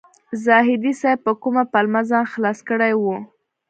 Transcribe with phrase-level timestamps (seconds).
[0.45, 3.03] زاهدي صیب په کومه پلمه ځان خلاص کړی و.